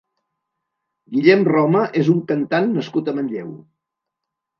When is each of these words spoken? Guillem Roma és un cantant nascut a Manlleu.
Guillem 1.17 1.43
Roma 1.49 1.83
és 2.03 2.09
un 2.13 2.23
cantant 2.31 2.71
nascut 2.79 3.13
a 3.13 3.15
Manlleu. 3.19 3.53